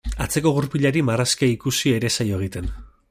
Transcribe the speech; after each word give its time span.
Atzeko 0.25 0.53
gurpilari 0.55 1.03
marrazkia 1.09 1.51
ikusi 1.57 1.95
ere 1.99 2.11
ez 2.13 2.19
zaio 2.21 2.41
egiten. 2.43 2.73